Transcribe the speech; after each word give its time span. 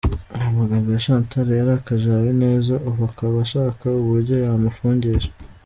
Ayo 0.35 0.49
magambo 0.59 0.87
ya 0.93 1.03
Chantal 1.05 1.47
yarakaje 1.59 2.07
Habineza 2.15 2.75
ubu 2.89 3.01
akaba 3.09 3.35
ashaka 3.45 3.85
uburyo 4.01 4.35
yamufungisha! 4.43 5.31